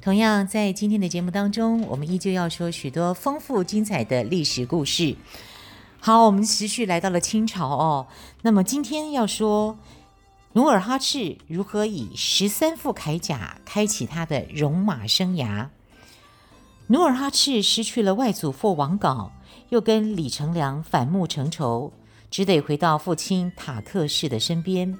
[0.00, 5.16] 同样在今天的节目当中，我们依旧要说许多丰富精彩的历史故事。
[5.98, 8.06] 好，我们持续来到了清朝哦。
[8.42, 9.76] 那么今天要说
[10.52, 15.66] 努尔哈赤如何以十三副铠甲开启他的戎马生涯。
[16.86, 19.30] 努尔哈赤失去了外祖父王杲，
[19.70, 21.92] 又跟李成梁反目成仇，
[22.30, 24.96] 只得回到父亲塔克世的身边。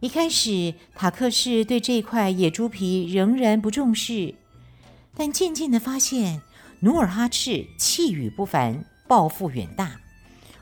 [0.00, 4.34] 一开始，塔克世对这块野猪皮仍然不重视，
[5.14, 6.40] 但渐渐地发现
[6.80, 8.84] 努尔哈赤气宇不凡。
[9.08, 9.98] 抱负远大，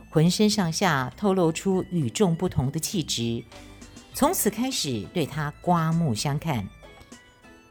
[0.08, 3.42] 浑身上下透露出与众不同的气质，
[4.14, 6.64] 从此开始对他刮目相看。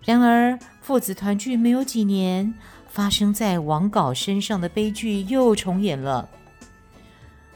[0.03, 2.53] 然而，父子团聚没有几年，
[2.89, 6.29] 发生在王杲身上的悲剧又重演了。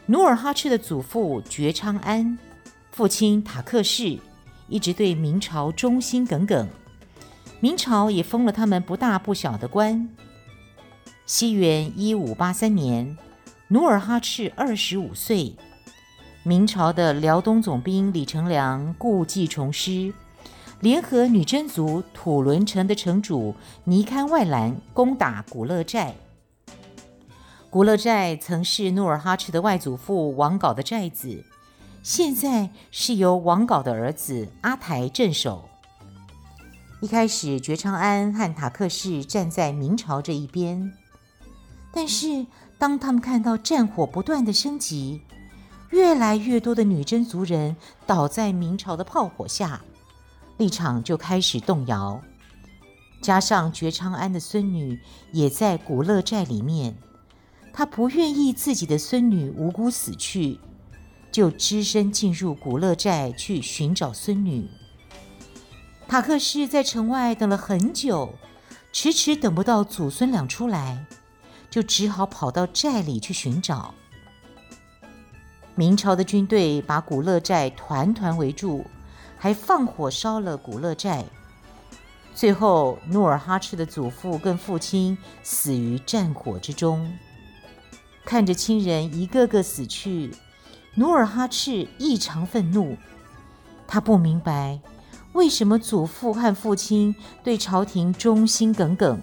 [0.06, 2.40] 努尔哈赤的祖父觉昌安，
[3.00, 4.20] 父亲塔克世，
[4.68, 6.68] 一直对明朝忠心耿耿，
[7.62, 10.10] 明朝也封了他们不大不小的官。
[11.26, 13.18] 西元一五八三年，
[13.70, 15.56] 努尔哈赤二十五岁，
[16.44, 20.14] 明朝的辽东总兵李成梁故技重施，
[20.82, 23.56] 联合女真族土伦城的城主
[23.86, 26.14] 尼堪外兰攻打古勒寨。
[27.70, 31.46] 古勒寨曾是努尔哈赤的外祖父王杲的寨子，
[32.02, 35.68] 现在是由王杲的儿子阿台镇守。
[37.02, 40.92] 一开始，觉昌安和塔克世站在明朝这一边。
[41.92, 42.46] 但是，
[42.78, 45.22] 当他们看到战火不断的升级，
[45.90, 49.82] 越来越多的女真族人倒在明朝的炮火下，
[50.58, 52.22] 立场就开始动摇。
[53.22, 54.98] 加上觉昌安的孙女
[55.34, 56.96] 也在古勒寨里面，
[57.74, 60.60] 他不愿意自己的孙女无辜死去，
[61.40, 64.68] 就只身进入古勒寨去寻找孙女。
[66.06, 68.34] 塔克世在城外等了很久，
[68.92, 71.06] 迟迟等不到祖孙俩出来。
[71.70, 73.94] 就只好跑到寨里去寻找。
[75.76, 78.86] 明朝的军队把古勒寨团团围住，
[79.38, 81.24] 还放火烧了古勒寨。
[82.36, 87.18] 最后，努尔哈赤的祖父跟父亲死于战火之中。
[88.26, 90.36] 看着亲人一个个死去，
[91.00, 92.98] 努尔哈赤异常愤怒。
[93.88, 94.78] 他不明白，
[95.32, 99.18] 为什么祖父和父亲对朝廷忠心耿耿。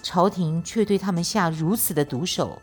[0.00, 2.62] 朝廷却对他们下如此的毒手。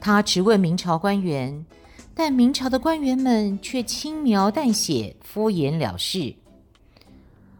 [0.00, 1.66] 他质问明朝官员，
[2.14, 6.34] 但明朝的官员们却轻描淡写、敷衍了事。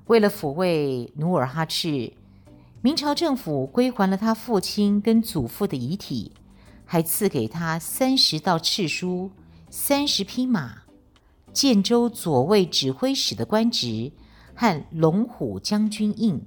[0.07, 2.15] 为了抚慰努尔哈赤，
[2.81, 6.33] 明朝政府归还了他父亲跟祖父的遗体，
[6.85, 9.31] 还赐给他三十道敕书、
[9.71, 10.83] 三十匹马、
[11.53, 14.13] 建州左卫指挥使的官职
[14.55, 16.47] 和龙虎将军印。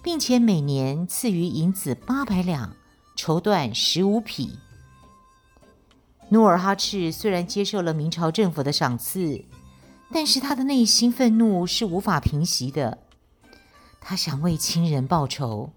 [0.00, 2.74] 并且每年赐予银子八百两，
[3.14, 4.58] 绸缎十五匹。
[6.30, 9.44] 努尔哈赤虽然接受了明朝政府的赏赐，
[10.10, 12.98] 但是他的内心愤怒是无法平息的。
[14.00, 15.72] 他想为亲人报仇，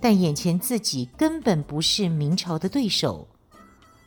[0.00, 3.26] 但眼前自己根本不是明朝的对手，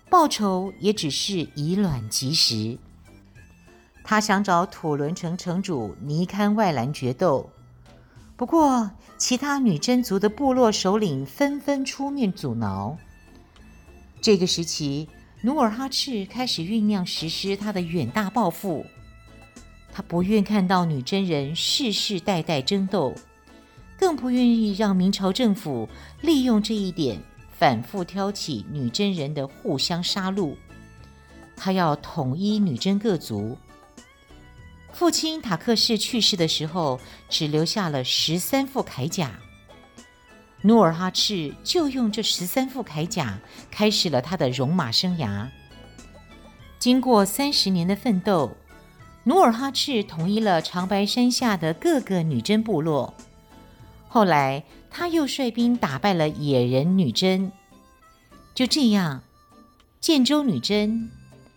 [0.10, 2.78] 报仇也只是以卵击石。
[4.04, 7.50] 他想找土伦城城主尼堪外兰决斗。
[8.36, 12.98] 不过，其他女真族的部落首领纷纷出面阻挠。
[14.20, 15.08] 这个时期，
[15.44, 18.86] 努尔哈赤开始酝酿实施他的远大抱负。
[19.92, 23.14] 他不愿看到女真人世世代代争斗，
[24.02, 25.88] 更不愿意让明朝政府
[26.22, 27.22] 利用这一点
[27.52, 30.56] 反复挑起女真人的互相杀戮。
[31.56, 33.56] 他要统一女真各族。
[34.92, 37.00] 父亲塔克世去世的时候，
[37.30, 39.40] 只留下了十三副铠甲。
[40.64, 43.40] 努尔哈赤就用这十三副铠甲
[43.70, 45.48] 开始了他的戎马生涯。
[46.80, 48.58] 经过三十年的奋斗，
[49.26, 53.14] 努尔哈赤统一了长白山下的各个女真部落。
[54.14, 57.50] 后来，他又率兵打败了野人女真。
[58.54, 59.24] 就这样，
[60.02, 61.10] 建州女真、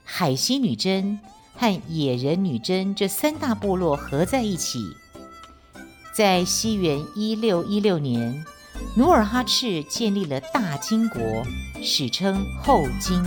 [0.05, 1.19] 海西女真。
[1.57, 4.81] 和野人女真这三大部落合在一起，
[6.13, 8.45] 在西元一六一六年，
[8.97, 11.23] 努尔哈赤建立了大金国，
[11.81, 13.23] 史称后金。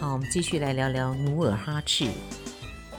[0.00, 2.08] 好，我们继续来聊聊努尔哈赤。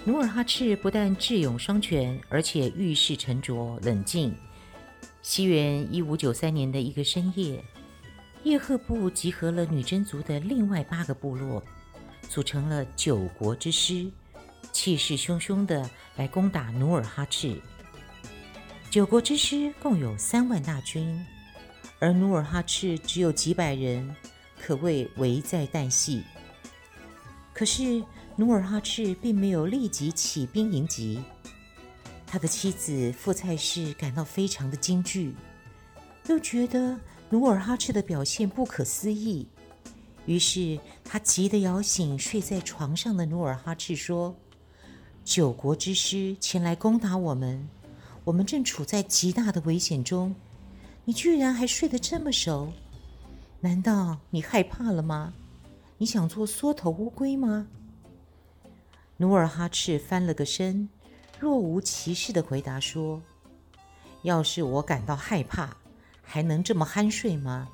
[0.06, 4.36] 努尔哈赤不但智勇双全，而且遇事沉着冷静。
[5.24, 7.66] 西元一五九三年的一个深夜，
[8.44, 11.64] 叶赫部集合了女真族的另外八个部落，
[12.30, 14.06] 组成了九国之师，
[14.72, 17.60] 气势汹汹地来攻打努尔哈赤。
[18.92, 21.26] 九国之师共有三万大军，
[21.98, 24.16] 而努尔哈赤只有几百人，
[24.62, 26.22] 可谓危在旦夕。
[27.62, 28.04] 可是
[28.38, 31.22] 努尔哈赤并没有立即起兵迎击。
[32.26, 35.36] 他的妻子富蔡氏感到非常的惊惧，
[36.28, 37.00] 又觉得
[37.30, 39.48] 努尔哈赤的表现不可思议，
[40.26, 44.36] 于是他急得摇醒睡在床上的努尔哈赤，说
[45.24, 47.70] ：“九国之师前来攻打我们，
[48.24, 50.34] 我们正处在极大的危险中，
[51.06, 52.74] 你居然还睡得这么熟？
[53.60, 55.36] 难道你害怕了吗？
[56.02, 57.68] 你想做缩头乌龟吗？”
[59.18, 60.90] 努尔哈赤翻了个身。
[61.40, 63.22] 若无其事地回答说
[64.24, 65.78] ：“要是我感到害怕，
[66.24, 67.70] 还能这么酣睡吗？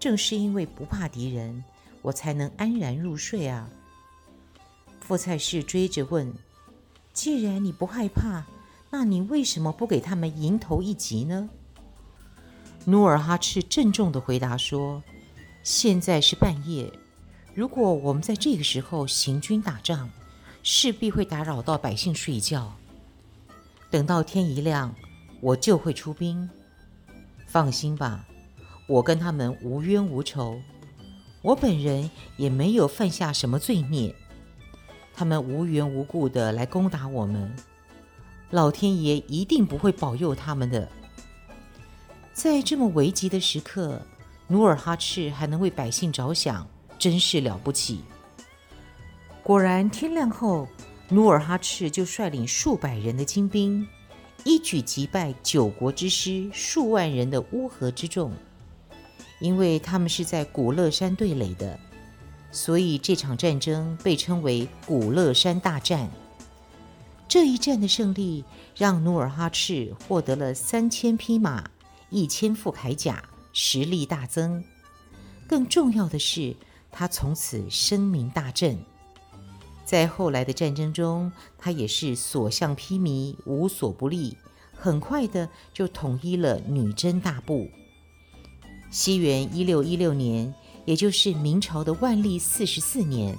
[0.00, 1.62] 正是因为不怕敌人，
[2.02, 3.70] 我才能安然入睡啊。”
[5.00, 6.34] 富蔡氏追着问
[7.14, 8.44] ：“既然你不害怕，
[8.90, 11.48] 那你为什么不给他们迎头一击呢？”
[12.86, 15.04] 努尔哈赤郑重地回答说
[15.62, 16.92] ：“现在是半夜，
[17.54, 20.08] 如果我们在这个时候行军打仗，”
[20.64, 22.72] 势必会打扰到百姓睡觉。
[23.90, 24.94] 等到天一亮，
[25.40, 26.48] 我就会出兵。
[27.48, 28.24] 放心吧，
[28.86, 30.62] 我跟他们无冤无仇，
[31.42, 34.14] 我本人也没有犯下什么罪孽。
[35.12, 37.54] 他们无缘无故的来攻打我们，
[38.50, 40.88] 老天爷一定不会保佑他们的。
[42.32, 44.00] 在这么危急的时刻，
[44.46, 46.66] 努尔哈赤还能为百姓着想，
[47.02, 47.98] 真是了不起。
[49.42, 50.68] 果然，天亮后，
[51.08, 53.84] 努尔哈赤就率领数百人的精兵，
[54.44, 58.30] 一举击败九国之师数万人的乌合之众。
[59.40, 61.76] 因为他们是在古勒山对垒的，
[62.52, 66.08] 所以这场战争被称为古勒山大战。
[67.26, 68.44] 这一战的胜利，
[68.76, 71.68] 让努尔哈赤获得了三千匹马、
[72.10, 74.62] 一千副铠甲，实力大增。
[75.48, 76.54] 更重要的是，
[76.92, 78.78] 他从此声名大振。
[79.84, 84.36] 在后来的战争中，他也是所向披靡，无所不利，
[84.72, 87.68] 很快的就统一了女真大部。
[88.90, 90.54] 西元一六一六年，
[90.84, 93.36] 也就是明朝的万历四十四年，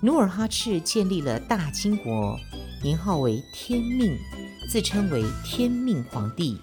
[0.00, 2.38] 努尔哈赤建立了大金国，
[2.82, 4.16] 年号为天命，
[4.70, 6.58] 自称为天命皇帝。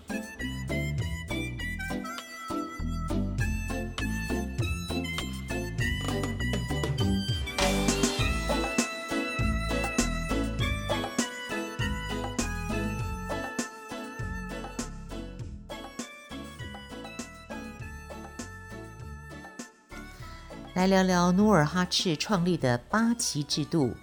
[20.78, 23.96] 来聊聊努尔哈赤创立的八旗制度。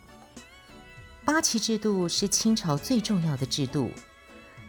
[1.24, 3.92] 八旗制度是清朝最重要的制度，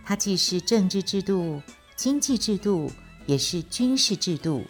[0.04, 1.60] 它既是政治制度、
[1.96, 2.92] 经济制度，
[3.26, 4.64] 也是军事制度。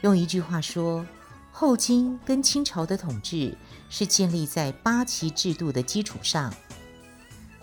[0.00, 1.06] 用一句话说，
[1.52, 3.56] 后金跟清朝的统治
[3.88, 6.52] 是建立在八旗制度的基础上。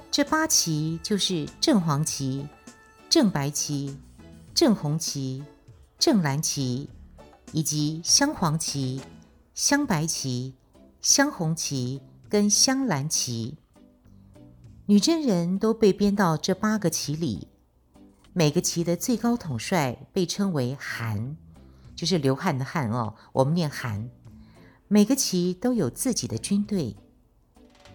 [0.10, 2.48] 这八旗就是正黄旗、
[3.10, 3.98] 正白旗、
[4.55, 5.43] 正红旗、
[6.00, 6.89] 正蓝旗。
[7.52, 9.02] 以及镶黄旗、
[9.54, 10.56] 镶白旗、
[11.02, 13.58] 镶红旗跟镶蓝旗，
[14.86, 17.48] 女真人都被编到这八个旗里。
[18.34, 21.38] 每个旗的最高统帅被称为汗，
[21.96, 24.10] 就是流汗的汗哦，我们念汗。
[24.88, 26.96] 每个旗都有自己的军队，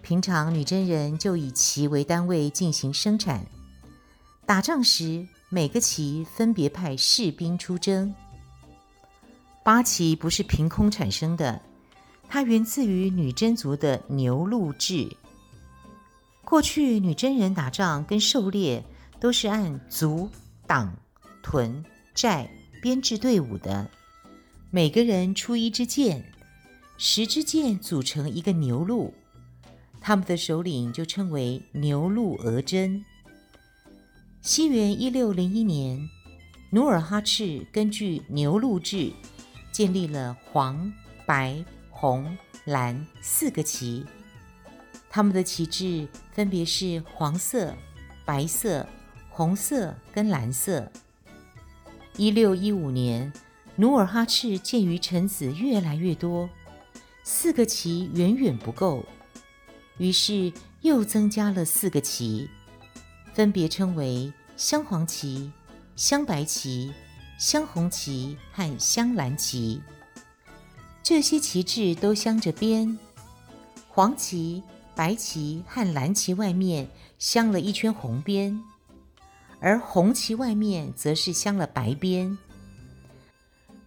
[0.01, 3.45] 平常女真人就以旗为单位进行生产。
[4.45, 8.15] 打仗时，每个旗分别派士兵出征。
[9.63, 11.61] 八旗不是凭空产生的，
[12.27, 15.15] 它源自于女真族的牛鹿制。
[16.43, 18.83] 过去女真人打仗跟狩猎
[19.19, 20.29] 都是按族、
[20.65, 20.95] 党、
[21.43, 21.85] 屯、
[22.15, 22.49] 寨
[22.81, 23.87] 编制队伍的，
[24.71, 26.31] 每个人出一支箭，
[26.97, 29.13] 十支箭组成一个牛鹿，
[30.01, 33.05] 他们的首领就称为牛鹿额真。
[34.41, 36.09] 西元一六零一年，
[36.71, 39.11] 努尔哈赤根据牛鹿制，
[39.79, 40.91] 建立了黄、
[41.25, 44.05] 白、红、蓝四个旗。
[45.09, 47.73] 他们的旗帜分别是黄色、
[48.25, 48.85] 白色、
[49.29, 50.91] 红色跟蓝色。
[52.17, 53.31] 一六一五年，
[53.77, 56.49] 努尔哈赤鉴于臣子越来越多，
[57.23, 59.05] 四个旗远远不够，
[59.97, 62.49] 于是又增加了四个旗，
[63.33, 65.49] 分别称为镶黄旗、
[65.95, 66.93] 镶白旗、
[67.39, 69.81] 镶红旗和镶蓝旗。
[71.01, 72.99] 这些旗帜都镶着边，
[73.87, 74.61] 黄旗、
[74.93, 78.61] 白旗和蓝旗外面镶了一圈红边。
[79.61, 82.37] 而红旗外面则是镶了白边，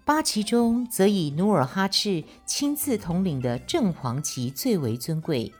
[0.02, 5.52] 八旗中则以努尔哈赤亲自统领的正黄旗最为尊贵。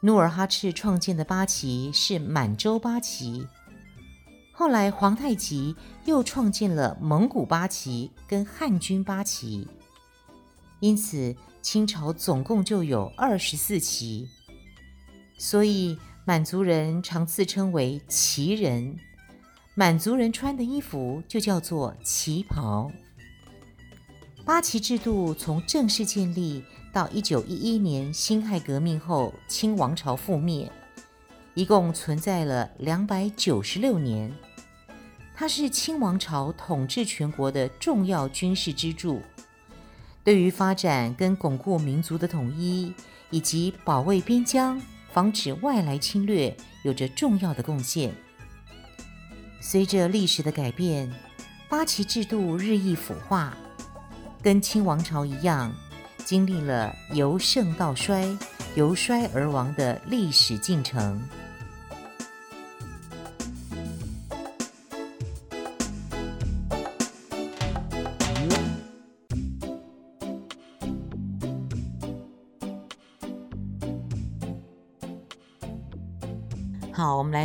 [0.00, 3.46] 努尔哈赤创建的八旗是满洲八旗，
[4.58, 9.68] 后来皇太极又创建了蒙古八旗跟汉军八旗，
[10.80, 14.26] 因此清朝总共就有二十四旗，
[15.38, 15.98] 所以。
[16.28, 18.98] 满族人常自称为旗人，
[19.76, 22.90] 满族人穿的衣服就叫做旗袍。
[24.44, 30.68] 八旗制度从正式建立到一九一一年辛亥革命后清王朝覆灭，
[31.54, 34.34] 一共存在了两百九十六年。
[35.36, 39.20] 它是清王朝统治全国的重要军事支柱，
[40.24, 42.92] 对于发展跟巩固民族的统一
[43.30, 44.80] 以及保卫边疆。
[45.12, 48.12] 防止外来侵略有着重要的贡献。
[49.62, 51.10] 随着历史的改变，
[51.70, 53.56] 八旗制度日益腐化，
[54.42, 55.74] 跟清王朝一样，
[56.22, 58.36] 经历了由盛到衰、
[58.74, 61.18] 由衰而亡的历史进程。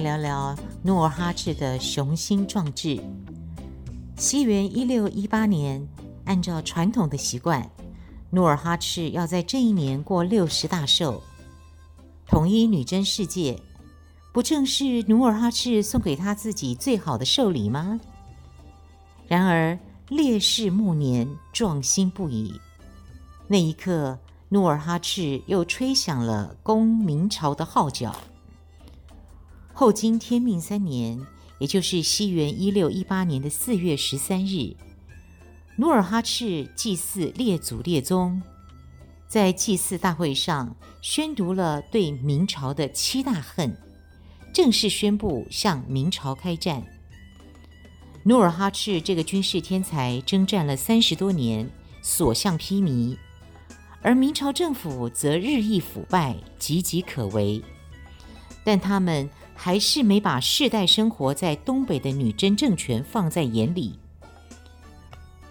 [0.02, 3.00] 聊聊努尔哈赤的雄心壮志。
[4.18, 5.88] 西元一六一八年，
[6.26, 7.70] 按照传统的习惯，
[8.32, 11.22] 努尔哈赤要在这一年过六十大寿，
[12.28, 13.60] 统一女真世界，
[14.34, 18.00] 不正是努尔哈赤送给他自己最好的寿礼吗？
[19.28, 19.78] 然而
[20.10, 22.60] 烈士暮年，壮心不已。
[23.48, 28.16] 那一刻，努尔哈赤又吹响了攻明朝的号角。
[29.82, 31.20] 后经天命三年，
[31.58, 34.76] 也就是西元一六一八年的四月十三日，
[35.76, 38.40] 努尔哈赤祭祀列祖列宗，
[39.28, 43.76] 在祭祀大会上宣读了对明朝的七大恨，
[44.54, 46.84] 正式宣布向明朝开战。
[48.22, 51.68] 努尔哈赤这个军事天才征战了三十多年，
[52.04, 53.18] 所向披靡，
[54.04, 57.60] 而明朝政府则日益腐败，岌岌可危，
[58.64, 59.28] 但他们。
[59.56, 64.00] 还是没把世代生活在东北的女真政权放在眼里。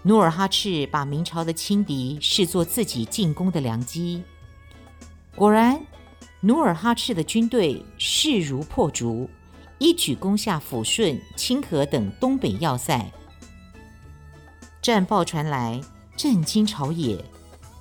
[0.03, 4.23] 努尔哈赤把明朝的轻敌视作自己进攻的良机。
[5.35, 5.79] 果然，
[6.41, 9.29] 努尔哈赤的军队势如破竹，
[9.77, 13.11] 一举攻下抚顺、清河等东北要塞。
[14.81, 15.79] 战报传来，
[16.17, 17.23] 震惊朝野。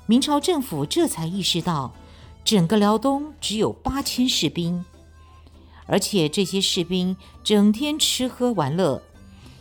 [0.06, 1.94] 明朝政府这才意识到，
[2.44, 4.84] 整个辽东只有八千士兵。
[5.86, 9.02] 而且这些士兵整天吃喝玩乐，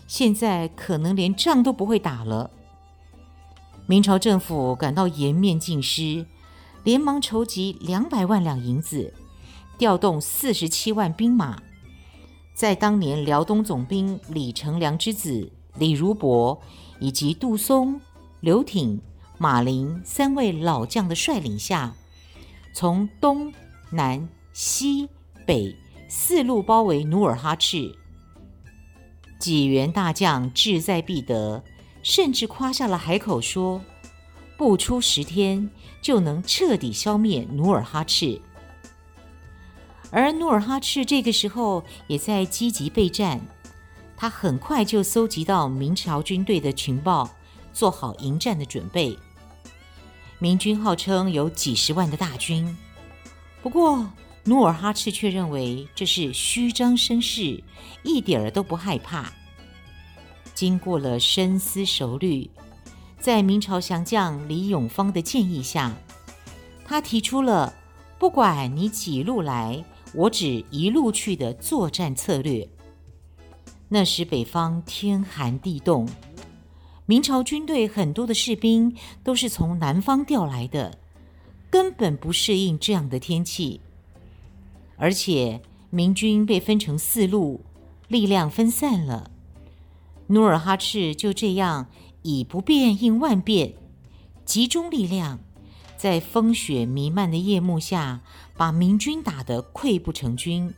[0.07, 2.51] 现在可能连仗都不会打了。
[3.87, 6.25] 明朝政府感到颜面尽失，
[6.83, 9.13] 连忙筹集两百万两银子，
[9.77, 11.61] 调动四十七万兵马，
[12.53, 16.61] 在当年辽东总兵李成梁之子李如柏
[16.99, 17.99] 以及杜松、
[18.41, 19.01] 刘挺、
[19.39, 21.95] 马林三位老将的率领下，
[22.75, 23.51] 从东
[23.89, 25.09] 南西
[25.47, 25.75] 北。
[26.11, 27.95] 四路包围努尔哈赤，
[29.37, 31.63] 几员大将志在必得，
[32.01, 33.79] 甚至夸下了海口说，
[34.57, 35.69] 不出十天
[36.01, 38.41] 就能彻底消灭努尔哈赤。
[40.09, 43.39] 而努尔哈赤这个时候也在积极备战，
[44.17, 47.29] 他很快就搜集到明朝军队的情报，
[47.71, 49.15] 做好迎战的准备。
[50.39, 52.75] 明军号称有几十万的大军，
[53.61, 54.09] 不过。
[54.49, 57.63] 努尔哈赤却认为这是虚张声势，
[58.01, 59.31] 一点儿都不害怕。
[60.55, 62.49] 经过了深思熟虑，
[63.19, 65.95] 在明朝降将李永芳的建议下，
[66.83, 67.75] 他提出了
[68.17, 72.67] “不管你几路来，我只一路去”的作战策略。
[73.89, 76.09] 那时北方天寒地冻，
[77.05, 80.97] 明朝军队很多的士兵都是从南方调来的，
[81.69, 83.81] 根本不适应这样的天气。
[84.99, 87.61] 而且明军被分成四路，
[88.07, 89.31] 力量分散了。
[90.27, 91.87] 努尔哈赤就这样
[92.21, 93.73] 以不变应万变，
[94.45, 95.39] 集中力量，
[95.97, 98.21] 在风雪弥漫的夜幕下，
[98.55, 100.71] 把明军打得溃不成军。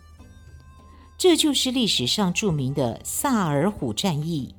[1.17, 4.55] 这就是历史上著名的萨尔浒战役。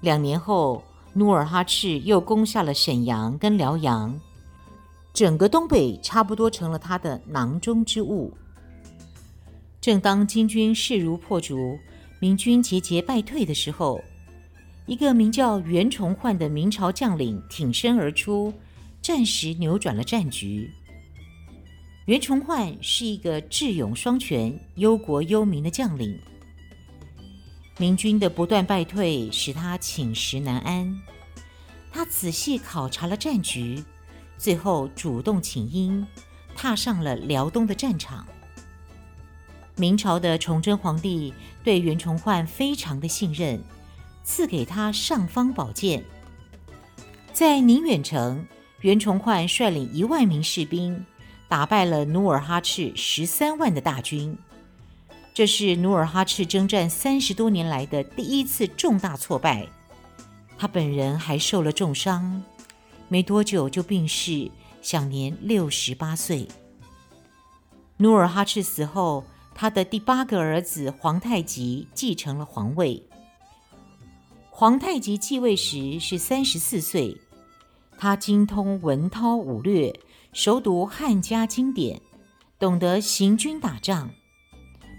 [0.00, 4.20] 两年后，努尔哈赤又攻下了沈阳跟辽阳，
[5.18, 8.32] 整个东北差不多成了他的囊中之物。
[9.80, 11.76] 正当金军势如破竹，
[12.20, 14.00] 明军节节败退的时候，
[14.86, 18.54] 一个名叫袁崇焕的明朝将领挺身而出，
[19.02, 20.70] 暂时扭转了战局。
[22.06, 26.16] 袁崇焕是一个智勇双全、忧国忧民的将领。
[27.76, 30.96] 明军的不断败退使他寝食难安。
[31.90, 33.82] 他仔细考察了战局，
[34.38, 36.06] 最后主动请缨，
[36.56, 38.26] 踏上了辽东的战场。
[39.76, 43.60] 明朝的崇祯皇帝对袁崇焕非常的信任，
[44.24, 46.02] 赐给他尚方宝剑。
[47.32, 48.46] 在宁远城，
[48.80, 51.04] 袁崇焕率领一万名士兵。
[51.48, 54.36] 打败了努尔哈赤十三万的大军，
[55.32, 59.66] 这是努尔哈赤征战三十多年来的第一次重大挫败。
[60.58, 62.42] 他本人还受了重伤，
[63.08, 64.50] 没多久就病逝，
[64.82, 66.46] 享年六十八岁。
[67.96, 69.24] 努尔哈赤死后，
[69.54, 73.02] 他的第八个儿子皇太极继承了皇位。
[74.50, 77.16] 皇太极继位时是三十四岁，
[77.96, 79.98] 他精通文韬武略。
[80.34, 82.00] 熟读汉家经典，
[82.58, 84.10] 懂得行军打仗，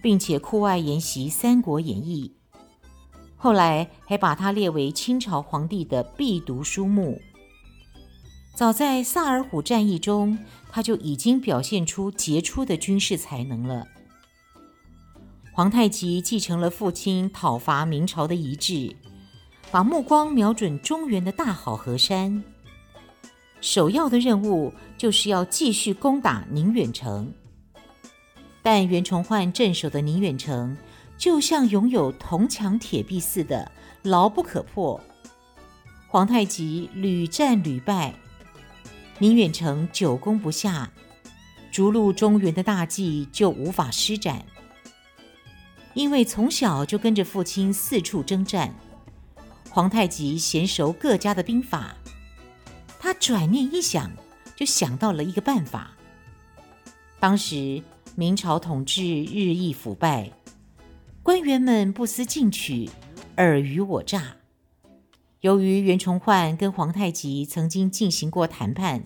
[0.02, 2.34] 并且酷爱研习《三国演义》。
[3.38, 7.22] 后来还把他列为清朝皇帝的必读书目。
[8.60, 10.38] 早在萨尔浒战役中，
[10.70, 13.88] 他就已经表现出杰出的军事才能了。
[15.54, 18.94] 皇太极继承了父亲讨伐明朝的遗志，
[19.72, 22.44] 把目光瞄准中原的大好河山。
[23.62, 27.32] 首要的任务就是要继续攻打宁远城，
[28.62, 30.76] 但袁崇焕镇守的宁远城
[31.18, 35.00] 就像拥有铜墙铁壁似的牢不可破。
[36.10, 38.14] 皇太极屡战屡败，
[39.22, 40.90] 宁远城久攻不下，
[41.74, 44.46] 逐鹿中原的大计就无法施展。
[45.94, 48.74] 因为从小就跟着父亲四处征战，
[49.70, 51.98] 皇太极娴熟各家的兵法。
[52.98, 54.10] 他转念一想，
[54.56, 55.92] 就想到了一个办法。
[57.20, 57.84] 当时
[58.16, 60.32] 明朝统治日益腐败，
[61.22, 62.90] 官员们不思进取，
[63.36, 64.38] 尔虞我诈。
[65.42, 69.06] 由于袁崇焕跟皇太极曾经进行过谈判，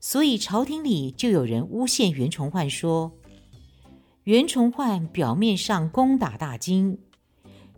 [0.00, 3.12] 所以朝廷里就有人诬陷袁崇焕说，
[4.24, 6.98] 袁崇焕表面上攻打大金，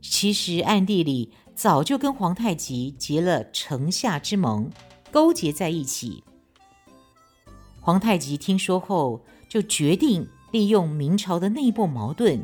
[0.00, 4.70] 其实暗地里早就跟皇太极结了城下之盟。
[5.12, 6.22] 勾结在一起。
[7.80, 12.40] 皇太极听说后，就决定利用明朝的内部矛盾，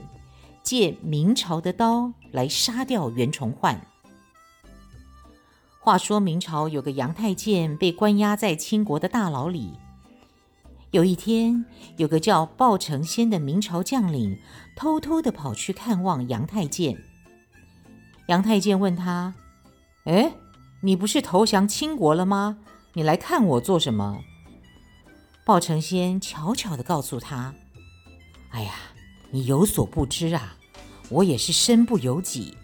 [0.64, 3.87] 借明朝的刀来杀掉袁崇焕。
[5.87, 9.75] 话说明朝有个杨太监被关押在清国的大牢里。
[10.90, 11.64] 有一天，
[11.96, 14.37] 有个叫鲍承先的明朝将领
[14.75, 16.99] 偷偷地跑去看望杨太监。
[18.27, 19.35] 杨太监问他
[20.07, 20.35] ：“哎？”
[20.83, 22.59] 你不是投降清国了吗？
[22.94, 24.18] 你来看我做什么？
[25.44, 27.55] 鲍承先悄悄地告诉他
[28.51, 28.72] ：“哎呀，
[29.31, 30.57] 你有所不知啊，
[31.11, 32.57] 我也是身不由己。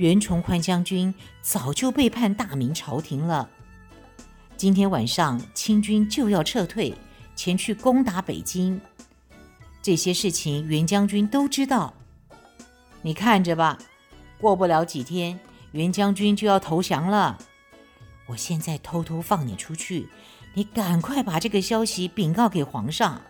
[0.00, 3.46] 袁崇焕将军早就背叛大明朝廷了。
[4.56, 6.94] 今天晚上清军就要撤退，
[7.36, 8.80] 前去攻打北京。
[9.82, 11.92] 这些事情袁将军都知道。
[13.02, 13.76] 你看着吧，
[14.38, 15.38] 过不了几天。”
[15.72, 17.38] 袁将军就要投降了，
[18.26, 20.08] 我现在偷偷放你出去，
[20.54, 23.20] 你赶快把这个消息禀告给皇上。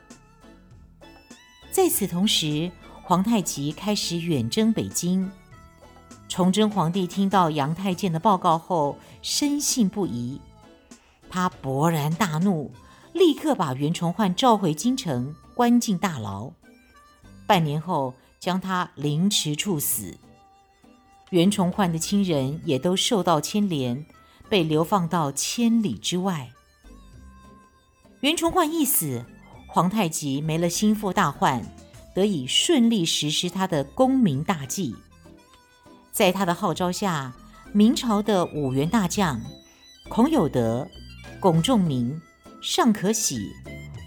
[1.70, 2.70] 在此同时，
[3.02, 5.30] 皇太极开始远征北京。
[6.30, 10.40] 崇祯皇帝听到杨太监的报告后，深信不疑，
[11.28, 12.70] 他勃然大怒，
[13.12, 16.52] 立刻把袁崇焕召回京城，关进大牢。
[17.48, 20.16] 半年后，将他凌迟处死。
[21.30, 24.06] 袁崇焕的亲人也都受到牵连，
[24.48, 26.48] 被流放到千里之外。
[28.20, 29.24] 袁崇焕一死，
[29.66, 31.60] 皇太极没了心腹大患，
[32.14, 34.94] 得以顺利实施他的功名大计。
[36.20, 37.32] 在他的号召下，
[37.72, 39.40] 明朝的五员大将
[40.10, 40.86] 孔有德、
[41.40, 42.20] 龚仲明、
[42.60, 43.50] 尚可喜、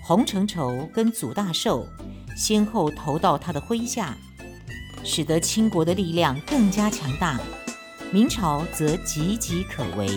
[0.03, 1.87] 洪承畴跟祖大寿
[2.37, 4.15] 先后投到他的麾下，
[5.03, 7.39] 使得清国的力量更加强大，
[8.11, 10.07] 明朝则岌岌可危。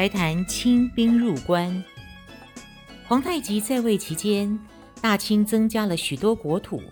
[0.00, 1.84] 来谈清兵入关。
[3.06, 4.58] 皇太极在位期间，
[5.02, 6.82] 大清增加了许多国土。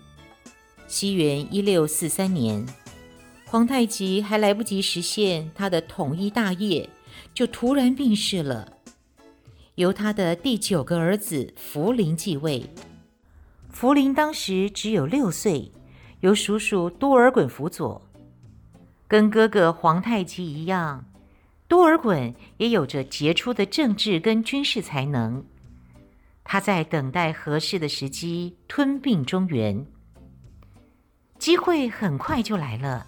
[0.85, 2.63] 西元一六四三年，
[3.47, 6.87] 皇太极还来不及实现他的统一大业，
[7.33, 8.73] 就突然病逝了。
[9.73, 12.63] 由他的第九个儿子福临继位。
[13.71, 15.71] 福临当时只有六岁，
[16.19, 17.99] 由叔叔多尔衮辅佐，
[19.07, 21.05] 跟哥哥皇太极一样。
[21.69, 25.45] 多尔衮也有着杰出的政治跟军事才能，
[26.43, 29.85] 他在等待合适的时机吞并中原。
[31.37, 33.05] 机会很快就来了。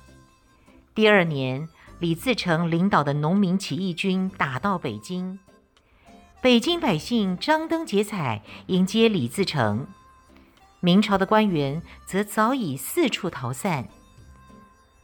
[0.93, 1.67] 第二年，
[1.99, 5.39] 李自成领导的农民起义军打到北京，
[6.39, 9.87] 北京百姓张灯结彩迎接李自成，
[10.81, 13.89] 明朝的官员则早已四处逃散。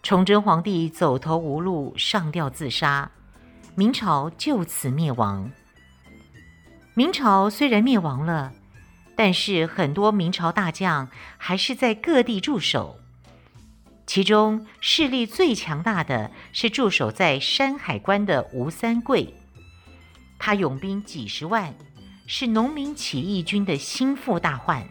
[0.04, 3.12] 崇祯皇帝走投无路，上吊自杀。
[3.80, 5.52] 明朝就此灭亡。
[6.96, 8.52] 明朝虽然灭亡了，
[9.16, 12.98] 但是很多明朝大将还是在各地驻守。
[14.08, 19.36] 其中势力最强大的是驻守在山海关的吴三桂，
[20.40, 21.72] 他拥兵几十万，
[22.26, 24.84] 是农民起义军的心腹大患。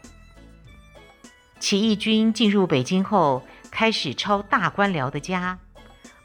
[1.59, 5.59] 起义军进入北京后，开始抄大官僚的家，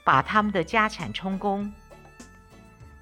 [0.04, 1.74] 把他们的家产充公。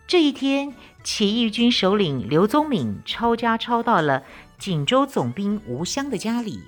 [0.10, 4.24] 这一天，起义军首领刘宗敏抄家抄到了
[4.58, 6.60] 锦州总兵吴襄的家里，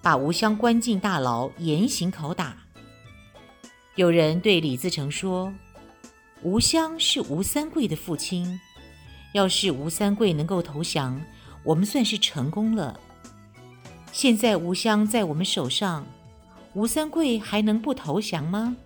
[0.00, 2.56] 把吴襄关进大牢，严刑拷打。
[3.96, 5.52] 有人对李自成说
[6.42, 8.60] ：“吴襄是吴三桂的父亲，
[9.32, 11.20] 要是吴三桂能够投降，
[11.64, 13.00] 我们算是成功了。
[14.12, 16.06] 现在吴襄在我们手上，
[16.74, 18.76] 吴三桂还能不投降吗？”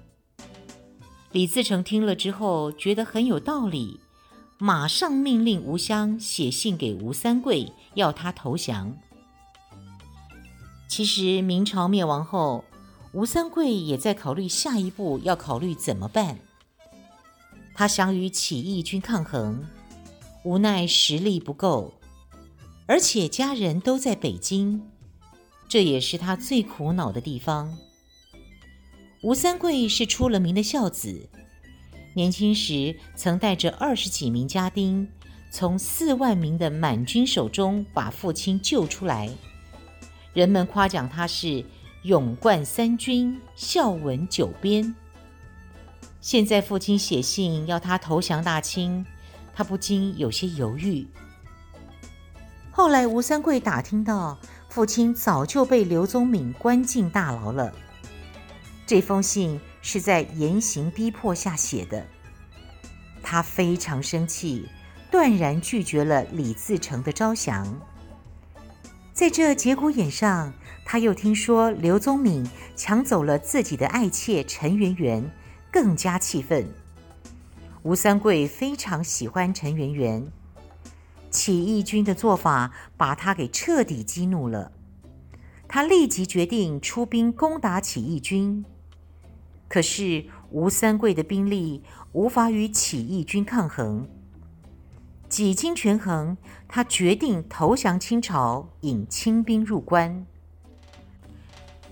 [1.31, 4.01] 李自成听了之后，觉得很有道理，
[4.57, 8.97] 马上命令吴襄写信给吴三桂，要他投降。
[10.88, 12.64] 其实明朝灭亡后，
[13.12, 16.38] 吴三桂也在考虑下一步要考虑怎么办。
[17.75, 19.67] 他想与起义军抗衡，
[20.45, 21.93] 无奈实力不够，
[22.87, 24.83] 而且家人都在北京，
[25.69, 27.77] 这也是他最苦恼的地方。
[29.21, 31.29] 吴三桂是出了名的孝子，
[32.15, 35.09] 年轻时曾带着二十几名家丁，
[35.51, 39.29] 从四万名的满军手中把父亲救出来。
[40.35, 41.65] 人们夸奖他是
[42.05, 44.95] 勇冠三军，孝稳九边。
[46.21, 49.05] 现在父亲写信要他投降大清，
[49.53, 51.05] 他不禁有些犹豫。
[52.71, 57.75] 后来吴三桂打听到，父亲早就被刘宗敏关进大牢了。
[58.88, 62.07] 这封信是在严刑逼迫下写的，
[63.22, 64.66] 他非常生气，
[65.11, 67.68] 断然拒绝了李自成的招降。
[69.12, 70.55] 在这节骨眼上，
[70.87, 75.31] 他又听说刘宗敏抢走了自己的爱妾陈圆圆，
[75.70, 76.66] 更加气愤。
[77.83, 80.27] 吴三桂非常喜欢陈圆圆，
[81.31, 84.72] 起义军的做法把他给彻底激怒了，
[85.68, 88.64] 他立即决定出兵攻打起义军。
[89.69, 94.09] 可是吴三桂的兵力无法与起义军抗衡，
[95.29, 100.27] 几经权衡，他决定投降清朝，引清兵入关。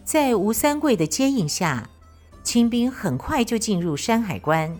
[0.05, 1.91] 在吴三桂的接应下，
[2.43, 4.79] 清兵很快就进入山海关。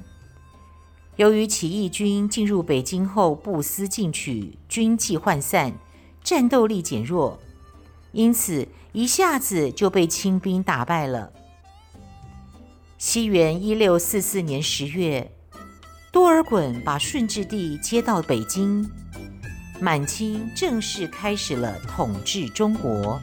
[1.17, 5.75] 由于起义军进入北京后不思进取，军纪涣散，
[6.23, 7.39] 战斗力减弱，
[8.13, 11.33] 因此一下子就被清兵打败了。
[12.99, 15.31] 西元一六四四年十月，
[16.11, 18.91] 多尔衮把顺治帝接到北京，
[19.79, 23.21] 满清正式开始了统治中国。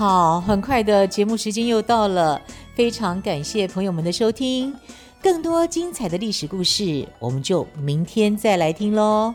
[0.00, 2.40] 好，很快的节目时间又到了，
[2.74, 4.74] 非常感谢朋友们的收听。
[5.22, 9.34] 更多精彩的历史故事，我们就明天再来听喽。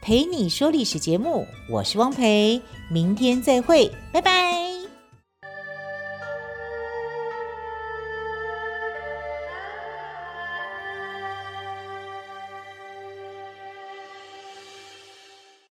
[0.00, 2.60] 陪你说历史节目，我是汪培，
[2.90, 4.71] 明天再会，拜拜。